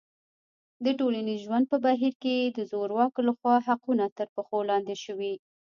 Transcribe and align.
د 0.85 0.87
ټولنیز 0.99 1.39
ژوند 1.45 1.65
په 1.71 1.77
بهیر 1.85 2.13
کې 2.23 2.35
د 2.57 2.59
زورواکو 2.71 3.19
لخوا 3.29 3.55
حقونه 3.67 4.05
تر 4.17 4.27
پښو 4.35 4.57
لاندې 4.69 4.95
شوي. 5.05 5.33